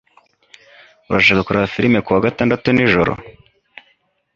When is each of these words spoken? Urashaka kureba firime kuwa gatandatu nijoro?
Urashaka 1.09 1.45
kureba 1.45 1.71
firime 1.73 1.99
kuwa 2.05 2.23
gatandatu 2.25 2.67
nijoro? 2.71 3.11